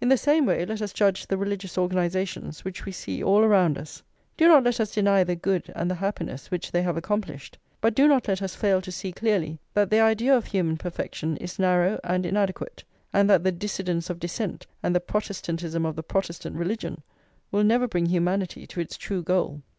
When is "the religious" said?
1.26-1.76